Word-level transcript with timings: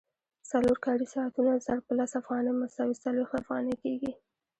څلور 0.51 0.77
کاري 0.85 1.07
ساعتونه 1.15 1.51
ضرب 1.65 1.83
په 1.87 1.93
لس 1.99 2.11
افغانۍ 2.21 2.51
مساوي 2.61 2.95
څلوېښت 3.03 3.33
افغانۍ 3.41 3.75
کېږي 3.83 4.11